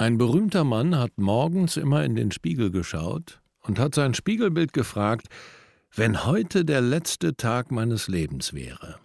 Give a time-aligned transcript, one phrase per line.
[0.00, 5.26] Ein berühmter Mann hat morgens immer in den Spiegel geschaut und hat sein Spiegelbild gefragt,
[5.94, 8.98] wenn heute der letzte Tag meines Lebens wäre,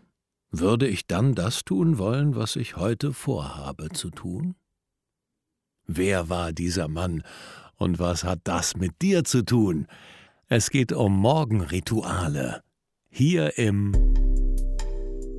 [0.51, 4.55] würde ich dann das tun wollen, was ich heute vorhabe zu tun?
[5.85, 7.23] Wer war dieser Mann
[7.75, 9.87] und was hat das mit dir zu tun?
[10.47, 12.63] Es geht um Morgenrituale.
[13.09, 13.91] Hier im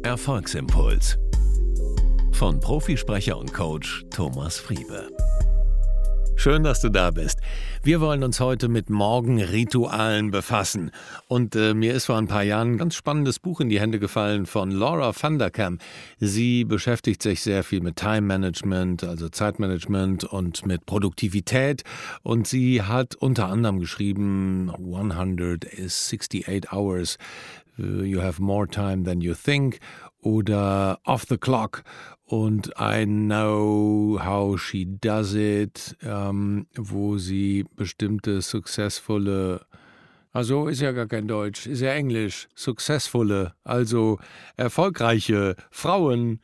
[0.02, 1.16] Erfolgsimpuls
[2.32, 5.08] von Profisprecher und Coach Thomas Friebe.
[6.38, 7.40] Schön, dass du da bist.
[7.82, 10.90] Wir wollen uns heute mit Morgenritualen befassen.
[11.28, 13.98] Und äh, mir ist vor ein paar Jahren ein ganz spannendes Buch in die Hände
[13.98, 15.78] gefallen von Laura van der Kam.
[16.20, 21.84] Sie beschäftigt sich sehr viel mit Time Management, also Zeitmanagement und mit Produktivität.
[22.22, 27.16] Und sie hat unter anderem geschrieben 168 Hours.
[27.78, 29.80] Uh, you have more time than you think
[30.26, 31.84] oder Off the Clock.
[32.24, 39.64] Und I Know How She Does It, ähm, wo sie bestimmte successvolle,
[40.32, 44.18] also ist ja gar kein Deutsch, ist ja Englisch, successvolle, also
[44.56, 46.40] erfolgreiche Frauen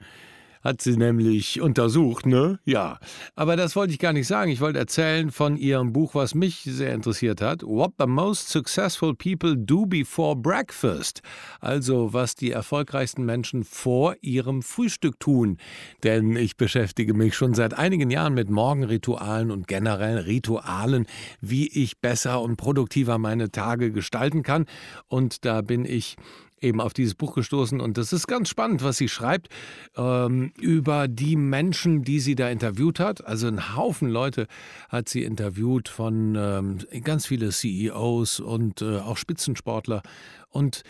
[0.63, 2.59] hat sie nämlich untersucht, ne?
[2.65, 2.99] Ja.
[3.35, 4.51] Aber das wollte ich gar nicht sagen.
[4.51, 7.63] Ich wollte erzählen von ihrem Buch, was mich sehr interessiert hat.
[7.63, 11.21] What the most successful people do before breakfast.
[11.61, 15.59] Also, was die erfolgreichsten Menschen vor ihrem Frühstück tun.
[16.05, 21.07] Denn ich beschäftige mich schon seit einigen Jahren mit Morgenritualen und generellen Ritualen,
[21.41, 24.67] wie ich besser und produktiver meine Tage gestalten kann.
[25.09, 26.17] Und da bin ich
[26.63, 29.49] eben auf dieses Buch gestoßen und das ist ganz spannend, was sie schreibt
[29.97, 33.25] ähm, über die Menschen, die sie da interviewt hat.
[33.25, 34.47] Also ein Haufen Leute
[34.89, 40.03] hat sie interviewt von ähm, ganz viele CEOs und äh, auch Spitzensportler
[40.49, 40.83] und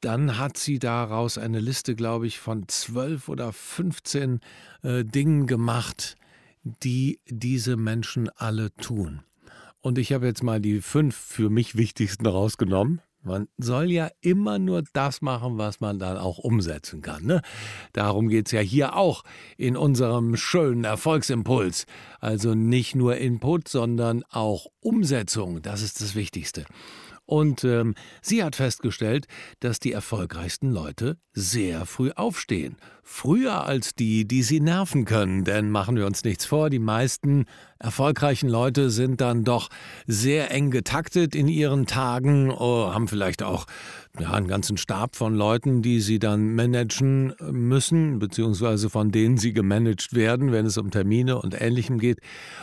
[0.00, 4.40] dann hat sie daraus eine Liste, glaube ich, von zwölf oder 15
[4.82, 6.16] äh, Dingen gemacht,
[6.62, 9.22] die diese Menschen alle tun.
[9.80, 13.00] Und ich habe jetzt mal die fünf für mich wichtigsten rausgenommen.
[13.22, 17.24] Man soll ja immer nur das machen, was man dann auch umsetzen kann.
[17.24, 17.42] Ne?
[17.92, 19.24] Darum geht es ja hier auch
[19.56, 21.86] in unserem schönen Erfolgsimpuls.
[22.20, 25.62] Also nicht nur Input, sondern auch Umsetzung.
[25.62, 26.64] Das ist das Wichtigste.
[27.28, 29.26] Und ähm, sie hat festgestellt,
[29.60, 32.78] dass die erfolgreichsten Leute sehr früh aufstehen.
[33.02, 35.44] Früher als die, die sie nerven können.
[35.44, 37.44] Denn machen wir uns nichts vor, die meisten
[37.78, 39.68] erfolgreichen Leute sind dann doch
[40.06, 43.66] sehr eng getaktet in ihren Tagen, oh, haben vielleicht auch
[44.18, 49.52] ja, einen ganzen Stab von Leuten, die sie dann managen müssen, beziehungsweise von denen sie
[49.52, 52.20] gemanagt werden, wenn es um Termine und Ähnlichem geht.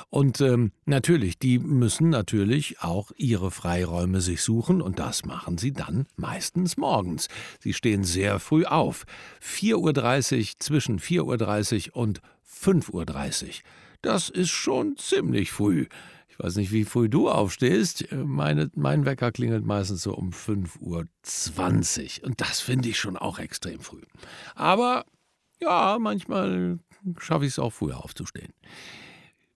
[0.09, 5.71] Und ähm, natürlich, die müssen natürlich auch ihre Freiräume sich suchen und das machen sie
[5.71, 7.29] dann meistens morgens.
[7.59, 9.05] Sie stehen sehr früh auf.
[9.41, 12.21] 4.30 Uhr, zwischen 4.30 Uhr und
[12.61, 13.53] 5.30 Uhr.
[14.05, 15.87] Das ist schon ziemlich früh.
[16.29, 18.05] Ich weiß nicht, wie früh du aufstehst.
[18.11, 22.27] Meine, mein Wecker klingelt meistens so um 5.20 Uhr.
[22.27, 24.03] Und das finde ich schon auch extrem früh.
[24.53, 25.05] Aber
[25.59, 26.77] ja, manchmal
[27.17, 28.53] schaffe ich es auch früher aufzustehen.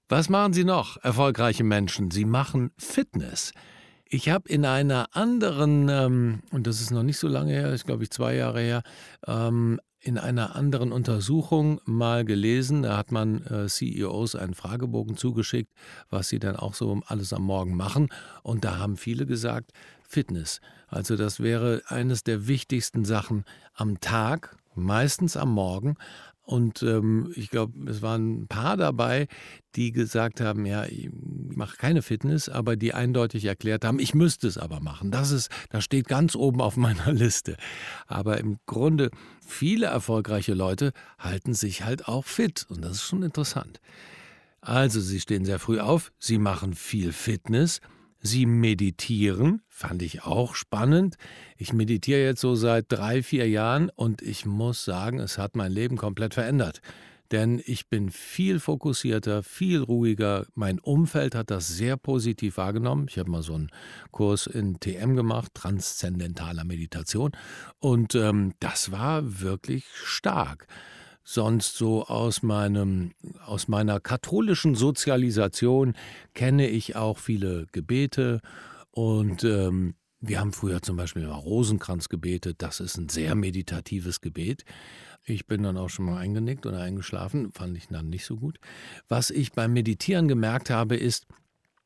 [0.07, 2.09] Was machen Sie noch, erfolgreiche Menschen?
[2.09, 3.53] Sie machen Fitness.
[4.05, 7.85] Ich habe in einer anderen, ähm, und das ist noch nicht so lange her, ist
[7.85, 8.81] glaube ich zwei Jahre her,
[9.27, 15.73] ähm, in einer anderen Untersuchung mal gelesen, da hat man äh, CEOs einen Fragebogen zugeschickt,
[16.09, 18.09] was sie dann auch so alles am Morgen machen.
[18.41, 19.71] Und da haben viele gesagt,
[20.07, 20.61] Fitness.
[20.87, 23.43] Also das wäre eines der wichtigsten Sachen
[23.75, 25.97] am Tag, meistens am Morgen,
[26.49, 29.27] und ähm, ich glaube, es waren ein paar dabei,
[29.75, 34.47] die gesagt haben, ja, ich mache keine Fitness, aber die eindeutig erklärt haben, ich müsste
[34.47, 35.11] es aber machen.
[35.11, 37.55] Das ist, das steht ganz oben auf meiner Liste.
[38.07, 39.11] Aber im Grunde,
[39.45, 42.65] viele erfolgreiche Leute halten sich halt auch fit.
[42.67, 43.79] Und das ist schon interessant.
[44.59, 47.79] Also, sie stehen sehr früh auf, sie machen viel Fitness
[48.21, 51.15] Sie meditieren, fand ich auch spannend.
[51.57, 55.71] Ich meditiere jetzt so seit drei, vier Jahren und ich muss sagen, es hat mein
[55.71, 56.81] Leben komplett verändert.
[57.31, 60.47] Denn ich bin viel fokussierter, viel ruhiger.
[60.55, 63.05] Mein Umfeld hat das sehr positiv wahrgenommen.
[63.07, 63.69] Ich habe mal so einen
[64.11, 67.31] Kurs in TM gemacht, transzendentaler Meditation.
[67.77, 70.67] Und ähm, das war wirklich stark
[71.31, 73.11] sonst so aus meinem
[73.45, 75.93] aus meiner katholischen Sozialisation
[76.33, 78.41] kenne ich auch viele Gebete
[78.91, 82.57] und ähm, wir haben früher zum Beispiel mal Rosenkranz gebetet.
[82.59, 84.65] Das ist ein sehr meditatives Gebet.
[85.23, 88.59] Ich bin dann auch schon mal eingenickt oder eingeschlafen, fand ich dann nicht so gut.
[89.07, 91.27] Was ich beim Meditieren gemerkt habe, ist,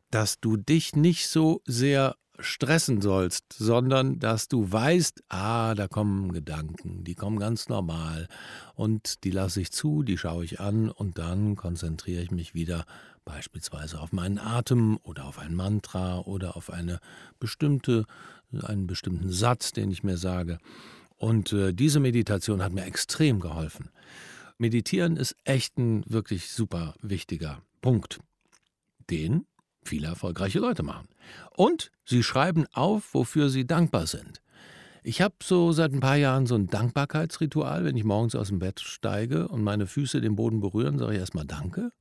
[0.09, 6.31] dass du dich nicht so sehr stressen sollst, sondern dass du weißt, ah, da kommen
[6.31, 8.27] Gedanken, die kommen ganz normal
[8.75, 12.85] und die lasse ich zu, die schaue ich an und dann konzentriere ich mich wieder
[13.24, 17.00] beispielsweise auf meinen Atem oder auf ein Mantra oder auf eine
[17.39, 18.06] bestimmte,
[18.63, 20.57] einen bestimmten Satz, den ich mir sage.
[21.18, 23.89] Und äh, diese Meditation hat mir extrem geholfen.
[24.57, 28.19] Meditieren ist echt ein wirklich super wichtiger Punkt,
[29.09, 29.45] den
[29.88, 31.07] viele erfolgreiche Leute machen.
[31.51, 34.41] Und sie schreiben auf, wofür sie dankbar sind.
[35.03, 37.83] Ich habe so seit ein paar Jahren so ein Dankbarkeitsritual.
[37.83, 41.19] Wenn ich morgens aus dem Bett steige und meine Füße den Boden berühren, sage ich
[41.19, 41.91] erstmal Danke,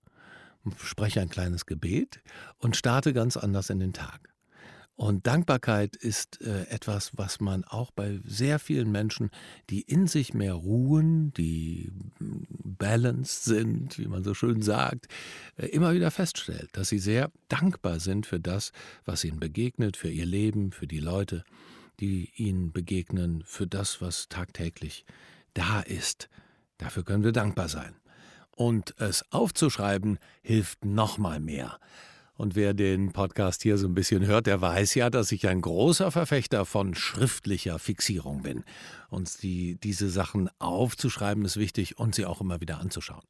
[0.76, 2.20] spreche ein kleines Gebet
[2.58, 4.31] und starte ganz anders in den Tag.
[5.02, 9.32] Und Dankbarkeit ist äh, etwas, was man auch bei sehr vielen Menschen,
[9.68, 11.90] die in sich mehr ruhen, die
[12.20, 15.08] balanced sind, wie man so schön sagt,
[15.56, 18.70] äh, immer wieder feststellt, dass sie sehr dankbar sind für das,
[19.04, 21.42] was ihnen begegnet, für ihr Leben, für die Leute,
[21.98, 25.04] die ihnen begegnen, für das, was tagtäglich
[25.54, 26.28] da ist.
[26.78, 27.96] Dafür können wir dankbar sein.
[28.54, 31.80] Und es aufzuschreiben hilft noch mal mehr.
[32.34, 35.60] Und wer den Podcast hier so ein bisschen hört, der weiß ja, dass ich ein
[35.60, 38.64] großer Verfechter von schriftlicher Fixierung bin.
[39.10, 43.24] Und die, diese Sachen aufzuschreiben ist wichtig und sie auch immer wieder anzuschauen.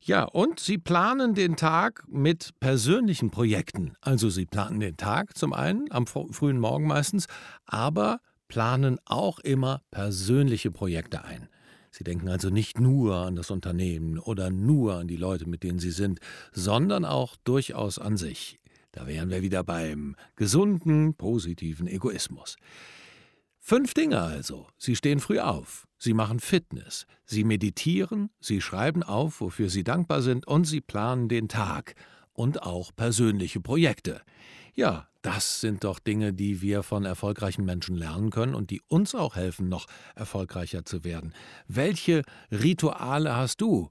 [0.00, 3.94] Ja, und Sie planen den Tag mit persönlichen Projekten.
[4.00, 7.26] Also Sie planen den Tag zum einen, am frühen Morgen meistens,
[7.66, 11.48] aber planen auch immer persönliche Projekte ein.
[11.90, 15.78] Sie denken also nicht nur an das Unternehmen oder nur an die Leute, mit denen
[15.78, 16.20] Sie sind,
[16.52, 18.58] sondern auch durchaus an sich.
[18.92, 22.56] Da wären wir wieder beim gesunden, positiven Egoismus.
[23.58, 24.66] Fünf Dinge also.
[24.78, 30.22] Sie stehen früh auf, Sie machen Fitness, Sie meditieren, Sie schreiben auf, wofür Sie dankbar
[30.22, 31.94] sind, und Sie planen den Tag
[32.32, 34.22] und auch persönliche Projekte.
[34.74, 39.14] Ja, das sind doch Dinge, die wir von erfolgreichen Menschen lernen können und die uns
[39.14, 41.34] auch helfen, noch erfolgreicher zu werden.
[41.66, 43.90] Welche Rituale hast du?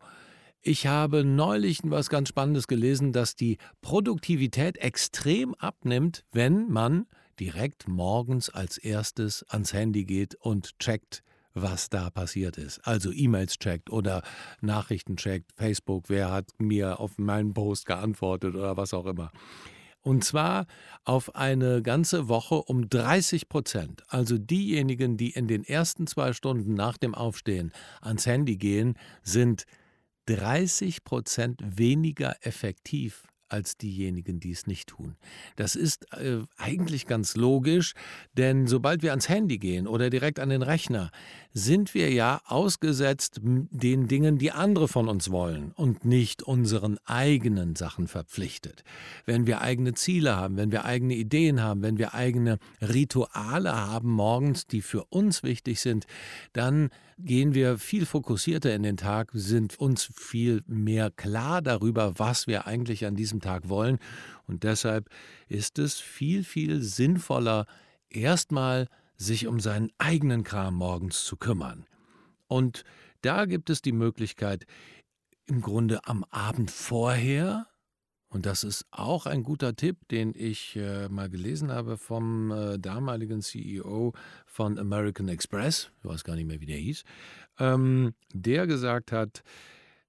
[0.63, 7.05] Ich habe neulich was ganz Spannendes gelesen, dass die Produktivität extrem abnimmt, wenn man
[7.39, 11.21] direkt morgens als erstes ans Handy geht und checkt,
[11.53, 12.79] was da passiert ist.
[12.79, 14.23] Also E-Mails checkt oder
[14.61, 19.31] Nachrichten checkt, Facebook, wer hat mir auf meinen Post geantwortet oder was auch immer.
[20.07, 20.67] Und zwar
[21.03, 24.03] auf eine ganze Woche um 30 Prozent.
[24.07, 29.65] Also diejenigen, die in den ersten zwei Stunden nach dem Aufstehen ans Handy gehen, sind
[30.27, 35.15] 30 Prozent weniger effektiv als diejenigen, die es nicht tun.
[35.55, 37.93] Das ist äh, eigentlich ganz logisch,
[38.33, 41.11] denn sobald wir ans Handy gehen oder direkt an den Rechner,
[41.53, 47.75] sind wir ja ausgesetzt den Dingen, die andere von uns wollen und nicht unseren eigenen
[47.75, 48.83] Sachen verpflichtet.
[49.25, 54.11] Wenn wir eigene Ziele haben, wenn wir eigene Ideen haben, wenn wir eigene Rituale haben
[54.11, 56.05] morgens, die für uns wichtig sind,
[56.53, 56.89] dann
[57.19, 62.67] gehen wir viel fokussierter in den Tag, sind uns viel mehr klar darüber, was wir
[62.67, 63.99] eigentlich an diesem Tag wollen.
[64.45, 65.09] Und deshalb
[65.47, 67.65] ist es viel, viel sinnvoller,
[68.09, 68.87] erstmal
[69.17, 71.85] sich um seinen eigenen Kram morgens zu kümmern.
[72.47, 72.83] Und
[73.21, 74.65] da gibt es die Möglichkeit,
[75.45, 77.67] im Grunde am Abend vorher,
[78.29, 82.77] und das ist auch ein guter Tipp, den ich äh, mal gelesen habe vom äh,
[82.77, 84.13] damaligen CEO
[84.45, 87.03] von American Express, ich weiß gar nicht mehr, wie der hieß,
[87.59, 89.43] ähm, der gesagt hat,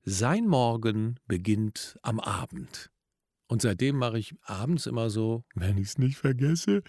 [0.03, 2.91] sein Morgen beginnt am Abend.
[3.49, 6.83] Und seitdem mache ich abends immer so, wenn ich es nicht vergesse,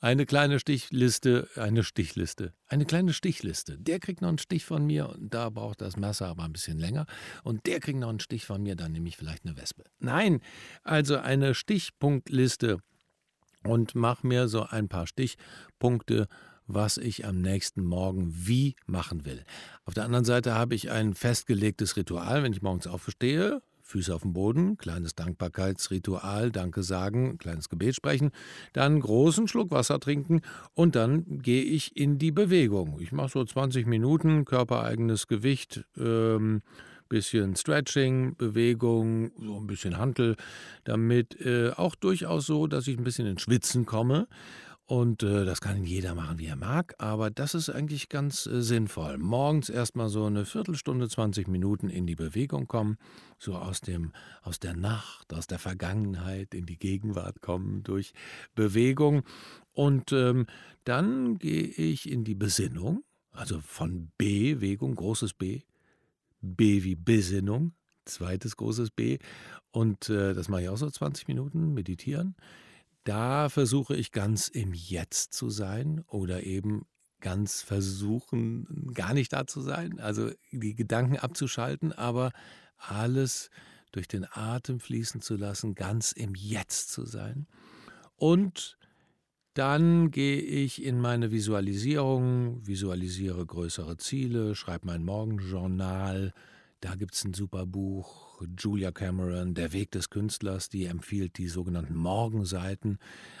[0.00, 3.76] eine kleine Stichliste, eine Stichliste, eine kleine Stichliste.
[3.78, 6.78] Der kriegt noch einen Stich von mir und da braucht das Messer aber ein bisschen
[6.78, 7.04] länger.
[7.44, 9.84] Und der kriegt noch einen Stich von mir, dann nehme ich vielleicht eine Wespe.
[9.98, 10.40] Nein,
[10.82, 12.78] also eine Stichpunktliste
[13.64, 16.26] und mache mir so ein paar Stichpunkte
[16.68, 19.42] was ich am nächsten Morgen wie machen will.
[19.84, 24.20] Auf der anderen Seite habe ich ein festgelegtes Ritual, wenn ich morgens aufstehe, Füße auf
[24.20, 28.32] dem Boden, kleines Dankbarkeitsritual, Danke sagen, kleines Gebet sprechen,
[28.74, 30.42] dann großen Schluck Wasser trinken
[30.74, 32.98] und dann gehe ich in die Bewegung.
[33.00, 36.60] Ich mache so 20 Minuten, körpereigenes Gewicht, ähm,
[37.08, 40.36] bisschen Stretching, Bewegung, so ein bisschen Hantel,
[40.84, 44.28] damit äh, auch durchaus so, dass ich ein bisschen ins Schwitzen komme.
[44.88, 48.62] Und äh, das kann jeder machen, wie er mag, aber das ist eigentlich ganz äh,
[48.62, 49.18] sinnvoll.
[49.18, 52.96] Morgens erstmal so eine Viertelstunde, 20 Minuten in die Bewegung kommen,
[53.38, 58.14] so aus dem aus der Nacht, aus der Vergangenheit in die Gegenwart kommen durch
[58.54, 59.24] Bewegung.
[59.74, 60.46] Und ähm,
[60.84, 65.60] dann gehe ich in die Besinnung, also von Bewegung, großes B,
[66.40, 67.74] B wie Besinnung,
[68.06, 69.18] zweites großes B.
[69.70, 72.36] Und äh, das mache ich auch so 20 Minuten meditieren
[73.08, 76.84] da versuche ich ganz im Jetzt zu sein oder eben
[77.20, 82.32] ganz versuchen, gar nicht da zu sein, also die Gedanken abzuschalten, aber
[82.76, 83.48] alles
[83.92, 87.46] durch den Atem fließen zu lassen, ganz im Jetzt zu sein.
[88.14, 88.76] Und
[89.54, 96.34] dann gehe ich in meine Visualisierung, visualisiere größere Ziele, schreibe mein Morgenjournal.
[96.80, 101.48] Da gibt es ein super Buch, Julia Cameron, Der Weg des Künstlers, die empfiehlt die
[101.48, 102.98] sogenannten Morgenseiten.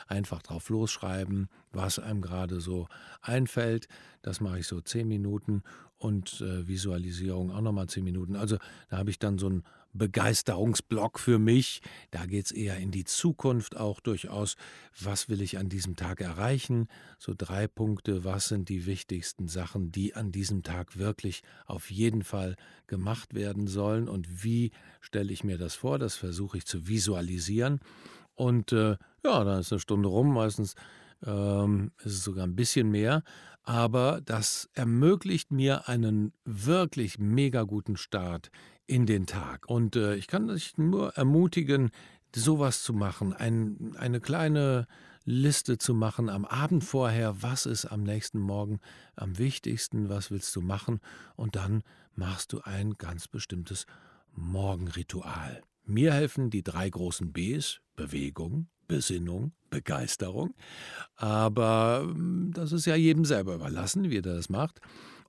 [0.08, 2.88] Einfach drauf losschreiben, was einem gerade so
[3.22, 3.86] einfällt.
[4.22, 5.62] Das mache ich so zehn Minuten
[5.98, 8.34] und äh, Visualisierung auch nochmal zehn Minuten.
[8.34, 11.80] Also da habe ich dann so ein Begeisterungsblock für mich.
[12.10, 14.56] Da geht es eher in die Zukunft auch durchaus.
[15.00, 16.88] Was will ich an diesem Tag erreichen?
[17.18, 18.24] So drei Punkte.
[18.24, 23.66] Was sind die wichtigsten Sachen, die an diesem Tag wirklich auf jeden Fall gemacht werden
[23.66, 24.08] sollen?
[24.08, 25.98] Und wie stelle ich mir das vor?
[25.98, 27.80] Das versuche ich zu visualisieren.
[28.34, 30.32] Und äh, ja, dann ist eine Stunde rum.
[30.32, 30.74] Meistens
[31.26, 33.22] ähm, ist es sogar ein bisschen mehr.
[33.64, 38.50] Aber das ermöglicht mir einen wirklich mega guten Start
[38.88, 39.68] in den Tag.
[39.68, 41.90] Und äh, ich kann dich nur ermutigen,
[42.34, 44.86] sowas zu machen, ein, eine kleine
[45.24, 48.80] Liste zu machen am Abend vorher, was ist am nächsten Morgen
[49.14, 51.00] am wichtigsten, was willst du machen
[51.36, 51.82] und dann
[52.14, 53.86] machst du ein ganz bestimmtes
[54.32, 55.62] Morgenritual.
[55.84, 60.54] Mir helfen die drei großen Bs, Bewegung, Besinnung, Begeisterung,
[61.16, 64.80] aber hm, das ist ja jedem selber überlassen, wie er das macht.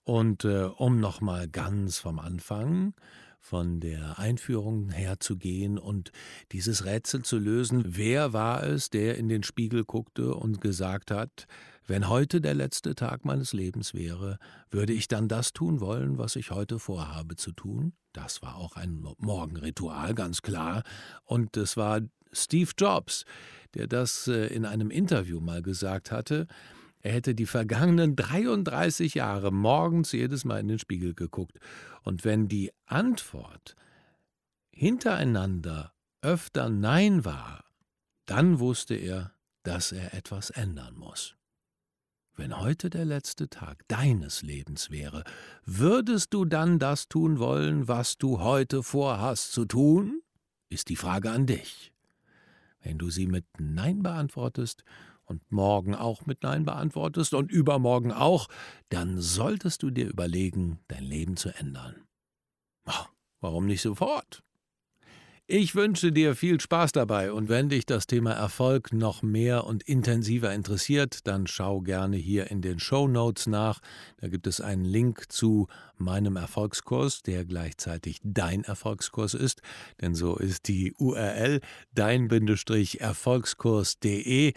[0.06, 2.94] Und äh, um nochmal ganz vom Anfang
[3.40, 6.12] von der Einführung herzugehen und
[6.52, 7.84] dieses Rätsel zu lösen.
[7.86, 11.48] Wer war es, der in den Spiegel guckte und gesagt hat,
[11.88, 14.38] wenn heute der letzte Tag meines Lebens wäre,
[14.70, 17.94] würde ich dann das tun wollen, was ich heute vorhabe zu tun?
[18.14, 20.84] Das war auch ein Morgenritual, ganz klar.
[21.24, 23.26] Und es war Steve Jobs,
[23.74, 26.46] der das äh, in einem Interview mal gesagt hatte.
[27.02, 31.60] Er hätte die vergangenen 33 Jahre morgens jedes Mal in den Spiegel geguckt.
[32.04, 33.76] Und wenn die Antwort
[34.72, 37.64] hintereinander öfter Nein war,
[38.26, 41.36] dann wusste er, dass er etwas ändern muss.
[42.36, 45.24] Wenn heute der letzte Tag deines Lebens wäre,
[45.66, 50.22] würdest du dann das tun wollen, was du heute vorhast zu tun?
[50.70, 51.92] Ist die Frage an dich.
[52.82, 54.84] Wenn du sie mit Nein beantwortest,
[55.30, 58.48] und morgen auch mit Nein beantwortest und übermorgen auch,
[58.90, 62.04] dann solltest du dir überlegen, dein Leben zu ändern.
[62.88, 63.06] Oh,
[63.40, 64.44] warum nicht sofort?
[65.52, 69.82] Ich wünsche dir viel Spaß dabei und wenn dich das Thema Erfolg noch mehr und
[69.82, 73.80] intensiver interessiert, dann schau gerne hier in den Show Notes nach.
[74.18, 75.66] Da gibt es einen Link zu
[75.98, 79.64] meinem Erfolgskurs, der gleichzeitig dein Erfolgskurs ist,
[80.02, 81.62] denn so ist die URL
[81.96, 84.54] dein-erfolgskurs.de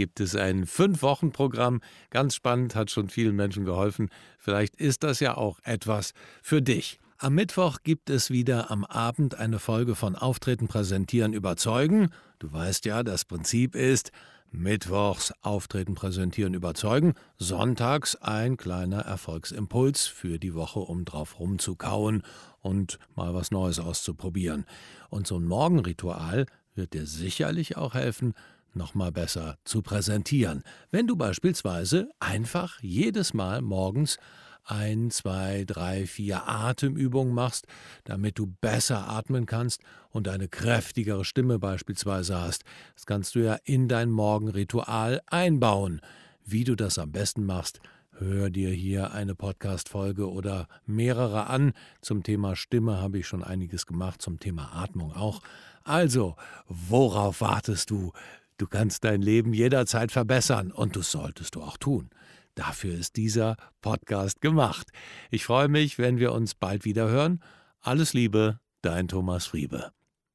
[0.00, 1.82] gibt es ein Fünf-Wochen-Programm.
[2.08, 4.08] Ganz spannend, hat schon vielen Menschen geholfen.
[4.38, 6.98] Vielleicht ist das ja auch etwas für dich.
[7.18, 12.08] Am Mittwoch gibt es wieder am Abend eine Folge von Auftreten, Präsentieren, Überzeugen.
[12.38, 14.10] Du weißt ja, das Prinzip ist
[14.50, 22.22] Mittwochs Auftreten, Präsentieren, Überzeugen, sonntags ein kleiner Erfolgsimpuls für die Woche, um drauf rumzukauen
[22.62, 24.64] und mal was Neues auszuprobieren.
[25.10, 28.32] Und so ein Morgenritual wird dir sicherlich auch helfen,
[28.74, 30.62] nochmal besser zu präsentieren.
[30.90, 34.18] Wenn du beispielsweise einfach jedes Mal morgens
[34.64, 37.66] ein, zwei, drei, vier Atemübungen machst,
[38.04, 42.64] damit du besser atmen kannst und eine kräftigere Stimme beispielsweise hast.
[42.94, 46.00] Das kannst du ja in dein Morgenritual einbauen.
[46.44, 47.80] Wie du das am besten machst,
[48.18, 51.72] hör dir hier eine Podcast-Folge oder mehrere an.
[52.00, 55.40] Zum Thema Stimme habe ich schon einiges gemacht, zum Thema Atmung auch.
[55.84, 56.36] Also,
[56.68, 58.12] worauf wartest du?
[58.60, 62.10] Du kannst dein Leben jederzeit verbessern und das solltest du auch tun.
[62.54, 64.88] Dafür ist dieser Podcast gemacht.
[65.30, 67.42] Ich freue mich, wenn wir uns bald wieder hören.
[67.80, 69.92] Alles Liebe, dein Thomas Friebe.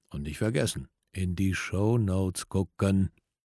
[0.09, 3.11] Und nicht vergessen, in die Show Notes gucken.